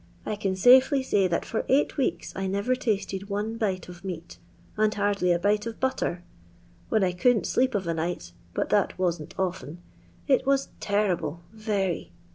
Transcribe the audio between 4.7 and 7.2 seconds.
and hardly a bite of butter. When I